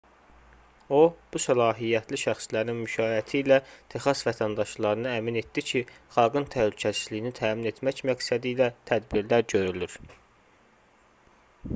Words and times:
o 0.99 0.99
bu 1.33 1.39
səlahiyyətli 1.41 2.19
şəxslərin 2.21 2.79
müşayiəti 2.79 3.37
ilə 3.41 3.59
texas 3.95 4.23
vətəndaşlarını 4.29 5.13
əmin 5.19 5.37
etdi 5.43 5.65
ki 5.73 5.83
xalqın 6.17 6.49
təhlükəsizliyini 6.57 7.35
təmin 7.43 7.71
etmək 7.75 8.03
məqsədilə 8.13 8.71
tədbirlər 8.93 9.47
görülür 9.57 9.99